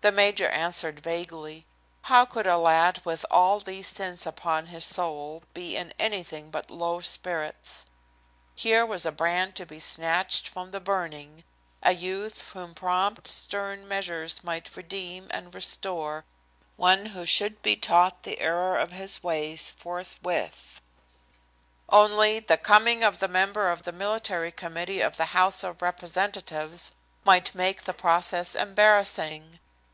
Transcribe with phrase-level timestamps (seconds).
[0.00, 1.66] The major answered vaguely.
[2.02, 6.70] How could a lad with all these sins upon his soul be in anything but
[6.70, 7.84] low spirits?
[8.54, 11.42] Here was a brand to be snatched from the burning,
[11.82, 16.24] a youth whom prompt, stern measures might redeem and restore,
[16.76, 20.80] one who should be taught the error of his ways forthwith;
[21.88, 26.92] only, the coming of the member of the Military Committee of the House of Representatives
[27.24, 29.58] might make the process embarrassing.